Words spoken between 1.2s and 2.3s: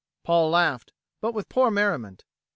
but with poor merriment.